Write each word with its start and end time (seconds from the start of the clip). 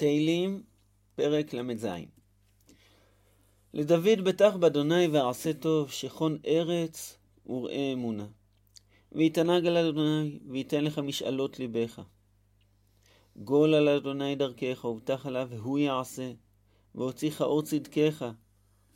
תהילים, 0.00 0.62
פרק 1.14 1.54
ל"ז. 1.54 1.86
לדוד 3.74 4.20
בטח 4.24 4.56
באדוני 4.56 5.06
ועשה 5.06 5.52
טוב, 5.52 5.90
שכון 5.90 6.38
ארץ 6.46 7.18
וראה 7.46 7.92
אמונה. 7.92 8.26
ויתענג 9.12 9.66
על 9.66 9.76
אדוני, 9.76 10.38
וייתן 10.50 10.84
לך 10.84 10.98
משאלות 10.98 11.58
ליבך. 11.58 12.00
גול 13.36 13.74
על 13.74 13.88
אדוני 13.88 14.36
דרכך, 14.36 14.84
ובטח 14.84 15.26
עליו, 15.26 15.48
והוא 15.50 15.78
יעשה. 15.78 16.32
והוציאך 16.94 17.42
אור 17.42 17.62
צדקך, 17.62 18.26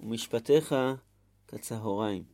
ומשפטיך 0.00 0.74
כצהריים. 1.48 2.24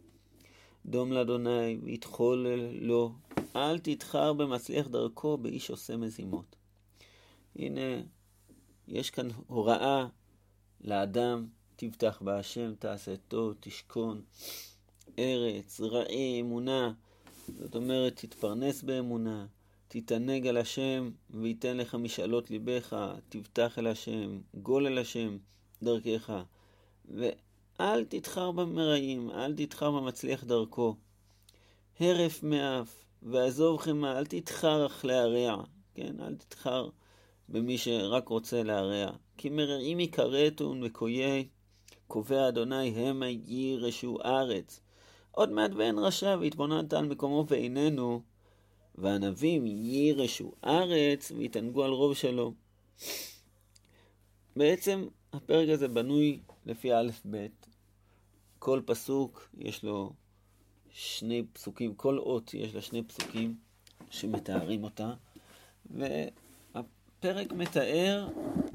דום 0.86 1.12
לאדוני, 1.12 1.78
ויתחול 1.82 2.46
לו, 2.80 3.12
אל 3.56 3.78
תתחר 3.78 4.32
במצליח 4.32 4.88
דרכו, 4.88 5.38
באיש 5.38 5.70
עושה 5.70 5.96
מזימות. 5.96 6.56
הנה, 7.56 8.02
יש 8.90 9.10
כאן 9.10 9.28
הוראה 9.46 10.06
לאדם, 10.80 11.46
תבטח 11.76 12.22
בהשם, 12.22 12.74
תעשה 12.78 13.14
טוב, 13.28 13.54
תשכון, 13.60 14.22
ארץ, 15.18 15.80
רעי, 15.80 16.40
אמונה. 16.40 16.92
זאת 17.58 17.74
אומרת, 17.74 18.16
תתפרנס 18.16 18.82
באמונה, 18.82 19.46
תתענג 19.88 20.46
על 20.46 20.56
השם, 20.56 21.10
וייתן 21.30 21.76
לך 21.76 21.94
משאלות 21.94 22.50
ליבך, 22.50 22.96
תבטח 23.28 23.78
אל 23.78 23.86
השם, 23.86 24.40
גול 24.54 24.86
אל 24.86 24.98
השם, 24.98 25.36
דרכך. 25.82 26.32
ואל 27.08 28.04
תתחר 28.04 28.50
במרעים, 28.50 29.30
אל 29.30 29.54
תתחר 29.56 29.90
במצליח 29.90 30.44
דרכו. 30.44 30.96
הרף 32.00 32.42
מאף, 32.42 33.04
ועזוב 33.22 33.80
חמא, 33.80 34.18
אל 34.18 34.26
תתחר 34.26 34.86
אך 34.86 35.04
להרע, 35.04 35.62
כן? 35.94 36.20
אל 36.20 36.34
תתחר 36.34 36.88
במי 37.50 37.78
שרק 37.78 38.28
רוצה 38.28 38.62
להרע. 38.62 39.10
כי 39.36 39.48
מרעים 39.48 40.00
יכרתון 40.00 40.82
וקויי, 40.84 41.48
קובע 42.06 42.48
אדוני 42.48 42.88
המה 42.88 43.26
יירשו 43.28 44.18
ארץ. 44.24 44.80
עוד 45.30 45.52
מעט 45.52 45.70
ואין 45.76 45.98
רשע, 45.98 46.36
והתבוננת 46.40 46.92
על 46.92 47.08
מקומו 47.08 47.44
ואיננו, 47.48 48.22
והענבים 48.94 49.66
יירשו 49.66 50.52
ארץ, 50.64 51.32
ויתענגו 51.36 51.84
על 51.84 51.90
רוב 51.90 52.14
שלום. 52.14 52.54
בעצם 54.56 55.08
הפרק 55.32 55.68
הזה 55.68 55.88
בנוי 55.88 56.40
לפי 56.66 56.94
א' 56.94 57.10
ב', 57.30 57.46
כל 58.58 58.80
פסוק 58.86 59.48
יש 59.58 59.84
לו 59.84 60.12
שני 60.90 61.44
פסוקים, 61.52 61.94
כל 61.94 62.18
אות 62.18 62.54
יש 62.54 62.74
לה 62.74 62.82
שני 62.82 63.02
פסוקים 63.02 63.56
שמתארים 64.10 64.84
אותה, 64.84 65.12
והפרק 67.24 67.52
מתאר 67.52 68.28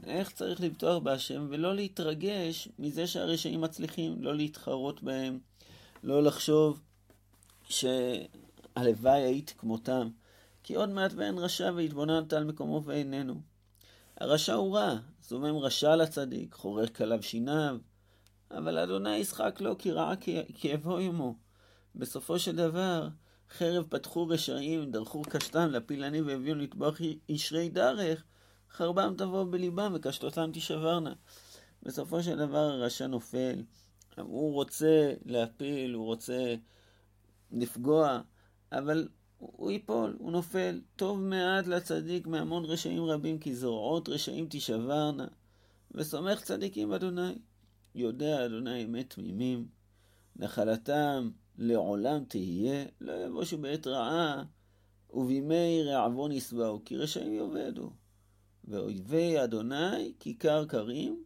איך 0.04 0.32
צריך 0.32 0.62
לבטוח 0.62 0.98
בהשם 1.04 1.48
ולא 1.50 1.76
להתרגש 1.76 2.68
מזה 2.80 3.08
שהרשעים 3.08 3.62
מצליחים, 3.62 4.24
לא 4.24 4.36
להתחרות 4.36 5.04
בהם, 5.04 5.40
לא 6.04 6.24
לחשוב 6.24 6.82
שהלוואי 7.70 9.22
היית 9.22 9.54
כמותם, 9.58 10.10
כי 10.64 10.76
עוד 10.76 10.90
מעט 10.90 11.14
ואין 11.16 11.38
רשע 11.38 11.72
והתבוננת 11.76 12.34
על 12.34 12.44
מקומו 12.44 12.84
ואיננו. 12.84 13.42
הרשע 14.18 14.54
הוא 14.54 14.78
רע, 14.78 14.96
זומם 15.24 15.58
רשע 15.58 15.96
לצדיק, 15.96 16.54
חורק 16.54 17.02
עליו 17.02 17.24
שיניו, 17.24 17.78
אבל 18.52 18.78
אדוני 18.78 19.16
ישחק 19.16 19.62
לו 19.62 19.78
כי 19.78 19.92
רעה 19.92 20.14
כאבו 20.60 20.98
עמו. 20.98 21.36
בסופו 21.96 22.40
של 22.40 22.56
דבר, 22.56 23.08
חרב 23.50 23.86
פתחו 23.90 24.28
רשעים, 24.28 24.92
דרכו 24.92 25.22
קשתם, 25.22 25.68
לפילני 25.72 26.22
והביאו 26.22 26.56
לטבוח 26.56 26.98
ישרי 27.30 27.70
דרך, 27.70 28.24
חרבם 28.76 29.14
תבוא 29.18 29.44
בליבם 29.44 29.92
וקשתותם 29.96 30.50
תישברנה. 30.54 31.14
בסופו 31.84 32.24
של 32.24 32.38
דבר 32.38 32.58
הרשע 32.58 33.08
נופל, 33.08 33.64
הוא 34.18 34.54
רוצה 34.54 35.14
להפיל, 35.26 35.94
הוא 35.94 36.06
רוצה 36.06 36.56
לפגוע, 37.52 38.22
אבל 38.72 39.08
הוא 39.38 39.72
ייפול, 39.72 40.16
הוא 40.20 40.32
נופל. 40.32 40.82
טוב 40.96 41.20
מעט 41.20 41.68
לצדיק 41.68 42.28
מהמון 42.28 42.66
רשעים 42.66 43.04
רבים, 43.04 43.40
כי 43.40 43.56
זרועות 43.56 44.10
רשעים 44.10 44.48
תישברנה. 44.48 45.28
וסומך 45.92 46.42
צדיקים 46.42 46.94
אדוני. 46.94 47.36
יודע 47.96 48.46
אדוני 48.46 48.84
אמת 48.86 49.10
תמימים, 49.10 49.68
נחלתם 50.36 51.30
לעולם 51.58 52.24
תהיה, 52.24 52.86
לא 53.02 53.14
יבושו 53.26 53.58
בעת 53.58 53.88
רעה, 53.88 54.44
ובימי 55.14 55.84
רעבון 55.84 56.32
ישבעו, 56.32 56.82
כי 56.86 56.98
רשעים 56.98 57.34
יאבדו. 57.34 57.90
ואויבי 58.68 59.44
אדוני 59.44 60.14
כיכר 60.20 60.66
קרים, 60.66 61.24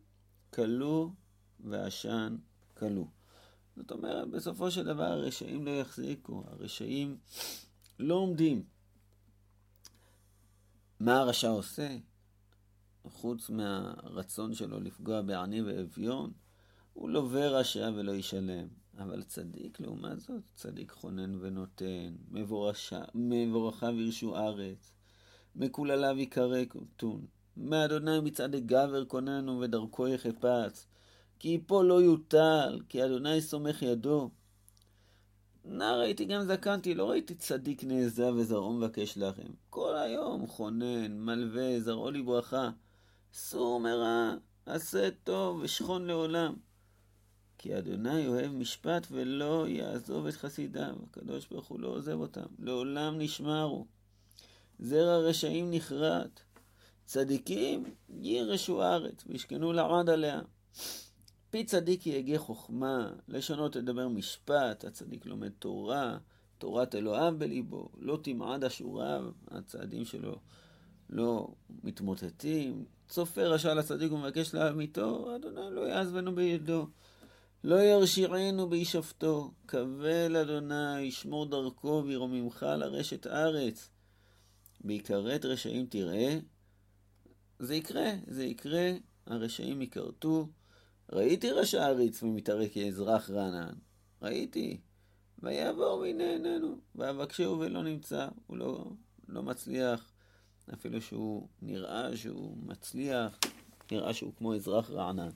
כלו 0.53 1.13
ועשן 1.59 2.37
כלו. 2.77 3.07
זאת 3.75 3.91
אומרת, 3.91 4.29
בסופו 4.29 4.71
של 4.71 4.85
דבר 4.85 5.03
הרשעים 5.03 5.65
לא 5.65 5.71
יחזיקו, 5.71 6.43
הרשעים 6.47 7.17
לא 7.99 8.15
עומדים. 8.15 8.63
מה 10.99 11.19
הרשע 11.19 11.49
עושה? 11.49 11.97
חוץ 13.03 13.49
מהרצון 13.49 14.53
שלו 14.53 14.79
לפגוע 14.79 15.21
בעני 15.21 15.61
ואביון, 15.61 16.31
הוא 16.93 17.09
לווה 17.09 17.47
רשע 17.47 17.89
ולא 17.95 18.11
ישלם. 18.11 18.67
אבל 18.97 19.23
צדיק, 19.23 19.79
לעומת 19.79 20.19
זאת, 20.19 20.43
צדיק 20.55 20.91
חונן 20.91 21.35
ונותן, 21.41 22.15
מבורכה 23.15 23.87
וירשו 23.87 24.35
ארץ, 24.35 24.91
מקולליו 25.55 26.19
יקרא 26.19 26.57
כתון. 26.69 27.25
מאדוני 27.57 28.19
מצעד 28.19 28.55
גבר 28.55 29.05
כוננו 29.05 29.59
ודרכו 29.59 30.07
יחפץ, 30.07 30.87
כי 31.39 31.49
יפול 31.49 31.85
לא 31.85 32.01
יוטל, 32.01 32.79
כי 32.89 33.05
אדוני 33.05 33.41
סומך 33.41 33.81
ידו. 33.81 34.29
נער 35.65 35.99
הייתי 35.99 36.25
גם 36.25 36.43
זקנתי, 36.43 36.95
לא 36.95 37.09
ראיתי 37.09 37.35
צדיק 37.35 37.83
נעזב 37.83 38.33
וזרעו 38.35 38.73
מבקש 38.73 39.17
לכם. 39.17 39.47
כל 39.69 39.97
היום 39.97 40.47
חונן, 40.47 41.19
מלווה, 41.19 41.79
זרעו 41.79 42.11
לי 42.11 42.21
ברכה. 42.21 42.69
סור 43.33 43.79
מרע, 43.79 44.33
עשה 44.65 45.09
טוב 45.23 45.59
ושכון 45.63 46.05
לעולם. 46.05 46.53
כי 47.57 47.77
אדוני 47.77 48.27
אוהב 48.27 48.51
משפט 48.51 49.07
ולא 49.11 49.67
יעזוב 49.67 50.27
את 50.27 50.33
חסידיו. 50.33 50.95
הקדוש 51.09 51.47
ברוך 51.47 51.67
הוא 51.67 51.79
לא 51.79 51.87
עוזב 51.87 52.19
אותם. 52.19 52.45
לעולם 52.59 53.17
נשמרו. 53.17 53.85
זרע 54.79 55.17
רשעים 55.17 55.71
נכרת. 55.71 56.39
צדיקים 57.05 57.83
יירשו 58.09 58.83
הארץ 58.83 59.23
וישכנו 59.27 59.73
לעד 59.73 60.09
עליה. 60.09 60.41
פי 61.49 61.63
צדיק 61.63 62.07
יהגה 62.07 62.37
חוכמה, 62.37 63.11
לשונות 63.27 63.73
תדבר 63.73 64.07
משפט, 64.07 64.85
הצדיק 64.85 65.25
לומד 65.25 65.49
תורה, 65.49 66.17
תורת 66.57 66.95
אלוהיו 66.95 67.33
בליבו, 67.37 67.89
לא 67.97 68.19
תמעד 68.21 68.63
אשוריו, 68.63 69.25
הצעדים 69.47 70.05
שלו 70.05 70.35
לא 71.09 71.47
מתמוטטים. 71.83 72.85
צופה 73.07 73.41
רשע 73.41 73.73
לצדיק 73.73 74.11
ומבקש 74.11 74.53
לאמיתו, 74.53 75.35
אדוני 75.35 75.75
לא 75.75 75.81
יעזבנו 75.81 76.35
בידו. 76.35 76.87
לא 77.63 77.75
ירשיענו 77.75 78.69
בישפטו, 78.69 79.51
קבל 79.65 80.37
אדוני, 80.37 81.01
ישמור 81.01 81.45
דרכו 81.45 82.03
וירוממך 82.05 82.65
לרשת 82.77 83.27
ארץ. 83.27 83.89
בהיכרת 84.81 85.45
רשעים 85.45 85.85
תראה, 85.85 86.39
זה 87.59 87.75
יקרה, 87.75 88.11
זה 88.27 88.45
יקרה, 88.45 88.91
הרשעים 89.25 89.81
יכרתו. 89.81 90.47
ראיתי 91.11 91.51
רשע 91.51 91.85
עריץ 91.85 92.23
ומתערק 92.23 92.73
כאזרח 92.73 93.29
רענן, 93.29 93.73
ראיתי. 94.21 94.79
ויעבור 95.43 95.99
והנה 95.99 96.33
איננו, 96.33 96.77
ואבקשהו 96.95 97.59
ולא 97.59 97.83
נמצא, 97.83 98.27
הוא 98.47 98.57
לא, 98.57 98.91
לא 99.27 99.43
מצליח, 99.43 100.11
אפילו 100.73 101.01
שהוא 101.01 101.47
נראה 101.61 102.17
שהוא 102.17 102.57
מצליח, 102.57 103.39
נראה 103.91 104.13
שהוא 104.13 104.33
כמו 104.37 104.55
אזרח 104.55 104.91
רענן. 104.91 105.29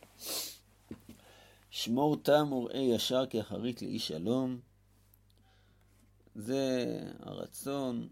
שמור 1.70 2.18
תם 2.24 2.54
וראה 2.54 2.80
ישר 2.80 3.26
כאחרית 3.30 3.82
לאיש 3.82 4.08
שלום. 4.08 4.60
זה 6.36 6.86
הרצון 7.20 8.08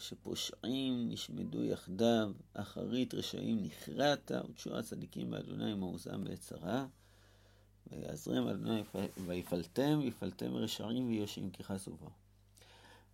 שפושעים 0.00 1.08
נשמדו 1.08 1.64
יחדיו, 1.64 2.32
אחרית 2.54 3.14
רשעים 3.14 3.62
נכרעת, 3.62 4.32
ותשועה 4.50 4.82
צדיקים 4.82 5.30
באדוני 5.30 5.74
מעוזם 5.74 6.24
בעת 6.24 6.40
צרה. 6.40 6.86
ויעזרם 7.86 8.46
אדוני 8.46 8.82
ויפלתם, 9.26 9.98
ויפלתם 10.02 10.54
רשעים 10.56 11.08
ויושעים 11.08 11.50
חסו 11.62 11.96
בו. 11.96 12.10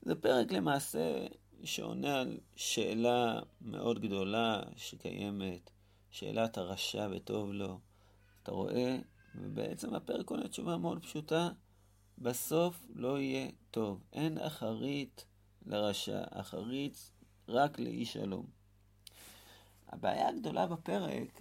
זה 0.03 0.15
פרק 0.15 0.53
למעשה 0.53 1.27
שעונה 1.65 2.21
על 2.21 2.39
שאלה 2.57 3.41
מאוד 3.61 4.01
גדולה 4.01 4.63
שקיימת, 4.77 5.71
שאלת 6.11 6.59
הרשע 6.59 7.09
וטוב 7.11 7.53
לו. 7.53 7.81
אתה 8.43 8.53
רואה 8.53 8.99
ובעצם 9.35 9.95
הפרק 9.95 10.31
עונה 10.31 10.49
תשובה 10.49 10.77
מאוד 10.77 11.03
פשוטה, 11.03 11.51
בסוף 12.19 12.87
לא 12.95 13.19
יהיה 13.19 13.49
טוב. 13.71 14.03
אין 14.13 14.39
אחרית 14.39 15.25
לרשע, 15.67 16.23
אחרית 16.31 17.11
רק 17.49 17.79
לאי 17.79 18.05
שלום. 18.05 18.47
הבעיה 19.89 20.29
הגדולה 20.29 20.67
בפרק, 20.67 21.41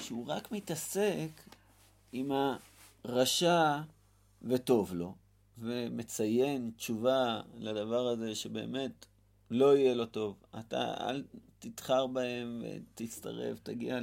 שהוא 0.00 0.26
רק 0.26 0.52
מתעסק 0.52 1.30
עם 2.12 2.32
הרשע 3.04 3.80
וטוב 4.42 4.94
לו, 4.94 5.14
ומציין 5.58 6.70
תשובה 6.76 7.40
לדבר 7.54 8.08
הזה 8.08 8.34
שבאמת 8.34 9.06
לא 9.50 9.76
יהיה 9.76 9.94
לו 9.94 10.06
טוב. 10.06 10.36
אתה 10.58 10.94
אל 11.00 11.24
תתחר 11.58 12.06
בהם 12.06 12.62
ותצטרף, 12.64 13.58
תגיע 13.62 13.98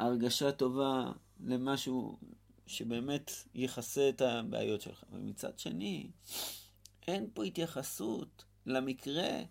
להרגשה 0.00 0.52
טובה, 0.52 1.12
למשהו 1.44 2.18
שבאמת 2.66 3.30
יכסה 3.54 4.08
את 4.08 4.20
הבעיות 4.20 4.80
שלך. 4.80 5.04
ומצד 5.12 5.58
שני, 5.58 6.10
אין 7.08 7.28
פה 7.34 7.44
התייחסות 7.44 8.44
למקרה 8.66 9.42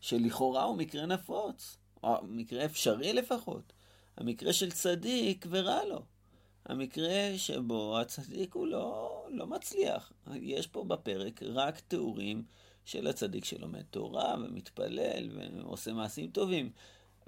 שלכאורה 0.00 0.62
הוא 0.62 0.76
מקרה 0.76 1.06
נפוץ, 1.06 1.76
או 2.02 2.16
מקרה 2.22 2.64
אפשרי 2.64 3.12
לפחות. 3.12 3.72
המקרה 4.16 4.52
של 4.52 4.70
צדיק 4.70 5.46
ורע 5.50 5.84
לו. 5.84 6.02
המקרה 6.64 7.32
שבו 7.36 7.98
הצדיק 8.00 8.54
הוא 8.54 8.66
לא, 8.66 9.26
לא 9.30 9.46
מצליח. 9.46 10.12
יש 10.34 10.66
פה 10.66 10.84
בפרק 10.84 11.42
רק 11.42 11.80
תיאורים 11.80 12.44
של 12.84 13.06
הצדיק 13.06 13.44
שלומד 13.44 13.82
תורה 13.82 14.34
ומתפלל 14.38 15.30
ועושה 15.34 15.92
מעשים 15.92 16.30
טובים. 16.30 16.70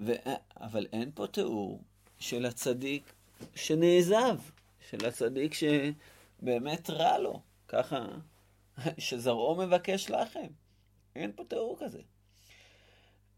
ו... 0.01 0.13
אבל 0.57 0.87
אין 0.93 1.11
פה 1.15 1.27
תיאור 1.27 1.83
של 2.19 2.47
הצדיק 2.47 3.13
שנעזב, 3.55 4.39
של 4.91 5.07
הצדיק 5.07 5.53
שבאמת 5.55 6.91
רע 6.91 7.19
לו, 7.19 7.41
ככה, 7.69 8.07
שזרעו 8.99 9.57
מבקש 9.57 10.11
לחם. 10.11 10.49
אין 11.17 11.33
פה 11.37 11.45
תיאור 11.45 11.77
כזה. 11.81 12.01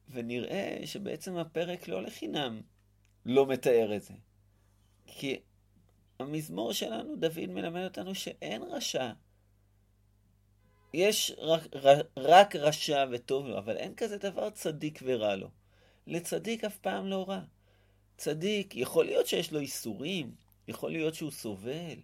ונראה 0.08 0.80
שבעצם 0.84 1.36
הפרק 1.36 1.88
לא 1.88 2.02
לחינם 2.02 2.60
לא 3.26 3.46
מתאר 3.46 3.96
את 3.96 4.02
זה. 4.02 4.14
כי 5.06 5.40
המזמור 6.18 6.72
שלנו, 6.72 7.16
דוד 7.16 7.46
מלמד 7.46 7.84
אותנו 7.84 8.14
שאין 8.14 8.62
רשע. 8.62 9.12
יש 10.94 11.32
רק, 11.38 11.62
רק 12.16 12.56
רשע 12.56 13.04
וטוב 13.10 13.46
לו, 13.46 13.58
אבל 13.58 13.76
אין 13.76 13.94
כזה 13.94 14.18
דבר 14.18 14.50
צדיק 14.50 15.00
ורע 15.02 15.36
לו. 15.36 15.50
לצדיק 16.06 16.64
אף 16.64 16.78
פעם 16.78 17.06
לא 17.06 17.24
רע. 17.28 17.40
צדיק, 18.16 18.76
יכול 18.76 19.04
להיות 19.04 19.26
שיש 19.26 19.52
לו 19.52 19.60
איסורים, 19.60 20.34
יכול 20.68 20.90
להיות 20.90 21.14
שהוא 21.14 21.30
סובל, 21.30 21.98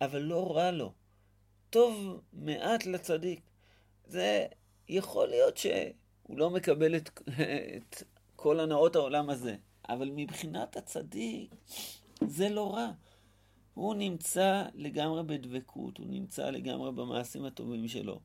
אבל 0.00 0.18
לא 0.18 0.56
רע 0.56 0.70
לו. 0.70 0.92
טוב 1.70 2.20
מעט 2.32 2.86
לצדיק. 2.86 3.40
זה 4.06 4.46
יכול 4.88 5.28
להיות 5.28 5.56
שהוא 5.56 6.38
לא 6.38 6.50
מקבל 6.50 6.96
את, 6.96 7.20
את 7.76 8.02
כל 8.36 8.60
הנאות 8.60 8.96
העולם 8.96 9.30
הזה, 9.30 9.56
אבל 9.88 10.10
מבחינת 10.14 10.76
הצדיק 10.76 11.54
זה 12.26 12.48
לא 12.48 12.74
רע. 12.74 12.90
הוא 13.74 13.94
נמצא 13.94 14.64
לגמרי 14.74 15.22
בדבקות, 15.22 15.98
הוא 15.98 16.06
נמצא 16.08 16.50
לגמרי 16.50 16.92
במעשים 16.92 17.44
הטובים 17.44 17.88
שלו. 17.88 18.20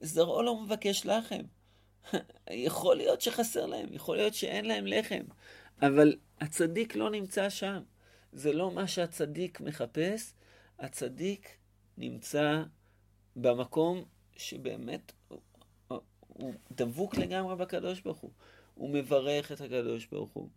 זרעו 0.00 0.42
לא 0.42 0.62
מבקש 0.62 1.06
לחם. 1.06 1.42
יכול 2.50 2.96
להיות 2.96 3.20
שחסר 3.20 3.66
להם, 3.66 3.86
יכול 3.90 4.16
להיות 4.16 4.34
שאין 4.34 4.64
להם 4.64 4.86
לחם, 4.86 5.22
אבל 5.82 6.16
הצדיק 6.40 6.96
לא 6.96 7.10
נמצא 7.10 7.50
שם. 7.50 7.82
זה 8.32 8.52
לא 8.52 8.70
מה 8.70 8.86
שהצדיק 8.86 9.60
מחפש, 9.60 10.32
הצדיק 10.78 11.56
נמצא 11.98 12.62
במקום 13.36 14.04
שבאמת 14.36 15.12
הוא, 15.28 15.38
הוא 16.18 16.52
דבוק 16.70 17.16
לגמרי 17.16 17.56
בקדוש 17.56 18.00
ברוך 18.00 18.18
הוא. 18.18 18.30
הוא 18.74 18.90
מברך 18.90 19.52
את 19.52 19.60
הקדוש 19.60 20.06
ברוך 20.06 20.30
הוא. 20.32 20.48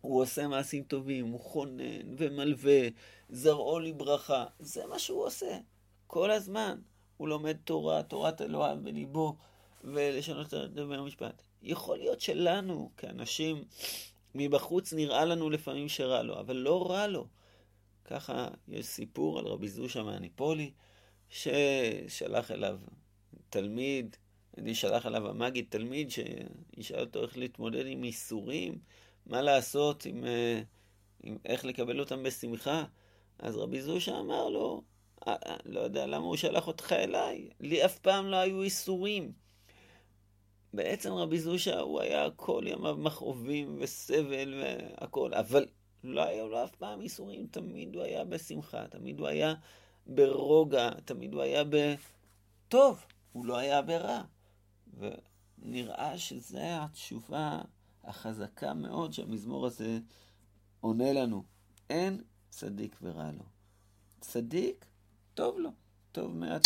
הוא 0.00 0.22
עושה 0.22 0.48
מעשים 0.48 0.84
טובים, 0.84 1.26
הוא 1.26 1.40
חונן 1.40 2.14
ומלווה, 2.18 2.88
זרעו 3.28 3.78
לברכה. 3.78 4.44
זה 4.58 4.86
מה 4.86 4.98
שהוא 4.98 5.26
עושה 5.26 5.58
כל 6.06 6.30
הזמן. 6.30 6.78
הוא 7.16 7.28
לומד 7.28 7.56
תורה, 7.64 8.02
תורת 8.02 8.40
אלוהיו 8.40 8.76
בליבו, 8.82 9.36
ולשנות 9.84 10.46
את 10.46 10.52
הדבר 10.52 10.94
המשפט. 10.94 11.42
יכול 11.62 11.98
להיות 11.98 12.20
שלנו, 12.20 12.90
כאנשים 12.96 13.64
מבחוץ, 14.34 14.92
נראה 14.92 15.24
לנו 15.24 15.50
לפעמים 15.50 15.88
שרע 15.88 16.22
לו, 16.22 16.40
אבל 16.40 16.56
לא 16.56 16.90
רע 16.90 17.06
לו. 17.06 17.26
ככה 18.04 18.48
יש 18.68 18.86
סיפור 18.86 19.38
על 19.38 19.46
רבי 19.46 19.68
זושה 19.68 20.02
מהניפולי, 20.02 20.70
ששלח 21.32 22.50
אליו 22.50 22.78
תלמיד, 23.50 24.16
אני 24.58 24.74
שלח 24.74 25.06
אליו 25.06 25.28
המגיד 25.28 25.66
תלמיד, 25.68 26.10
שישאל 26.10 27.00
אותו 27.00 27.22
איך 27.22 27.38
להתמודד 27.38 27.86
עם 27.86 28.04
איסורים. 28.04 28.78
מה 29.26 29.42
לעשות, 29.42 30.04
עם, 30.04 30.24
אה, 30.24 30.62
עם 31.22 31.38
איך 31.44 31.64
לקבל 31.64 32.00
אותם 32.00 32.22
בשמחה. 32.22 32.84
אז 33.38 33.56
רבי 33.56 33.80
זושה 33.82 34.20
אמר 34.20 34.48
לו, 34.48 34.82
אה, 35.26 35.36
אה, 35.46 35.56
לא 35.64 35.80
יודע 35.80 36.06
למה 36.06 36.26
הוא 36.26 36.36
שלח 36.36 36.66
אותך 36.66 36.92
אליי, 36.92 37.48
לי 37.60 37.84
אף 37.84 37.98
פעם 37.98 38.26
לא 38.26 38.36
היו 38.36 38.62
איסורים. 38.62 39.32
בעצם 40.74 41.12
רבי 41.12 41.38
זושה 41.38 41.80
הוא 41.80 42.00
היה 42.00 42.28
כל 42.36 42.64
ימיו 42.66 42.96
מכאובים 42.96 43.76
וסבל 43.80 44.62
והכל, 44.62 45.34
אבל 45.34 45.66
לא 46.04 46.22
היו 46.22 46.48
לו 46.48 46.64
אף 46.64 46.74
פעם 46.76 47.00
איסורים, 47.00 47.46
תמיד 47.50 47.94
הוא 47.94 48.02
היה 48.02 48.24
בשמחה, 48.24 48.86
תמיד 48.86 49.20
הוא 49.20 49.28
היה 49.28 49.54
ברוגע, 50.06 50.90
תמיד 51.04 51.32
הוא 51.32 51.42
היה 51.42 51.62
בטוב, 51.64 53.04
הוא 53.32 53.46
לא 53.46 53.56
היה 53.56 53.82
ברע. 53.82 54.22
ונראה 54.98 56.18
שזו 56.18 56.58
התשובה 56.62 57.62
החזקה 58.04 58.74
מאוד 58.74 59.12
שהמזמור 59.12 59.66
הזה 59.66 59.98
עונה 60.80 61.12
לנו. 61.12 61.44
אין 61.90 62.22
צדיק 62.50 62.96
ורע 63.02 63.30
לו. 63.32 63.44
צדיק, 64.20 64.84
טוב 65.34 65.58
לו, 65.58 65.70
טוב 66.12 66.36
מעט 66.36 66.60